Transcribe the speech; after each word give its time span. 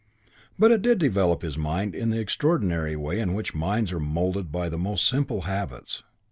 But 0.57 0.71
it 0.71 0.81
did 0.81 0.97
develop 0.97 1.43
his 1.43 1.59
mind 1.59 1.93
in 1.93 2.09
the 2.09 2.19
extraordinary 2.19 2.95
way 2.95 3.19
in 3.19 3.35
which 3.35 3.53
minds 3.53 3.93
are 3.93 3.99
moulded 3.99 4.51
by 4.51 4.67
the 4.67 4.79
most 4.79 5.07
simple 5.07 5.41
habits. 5.41 6.01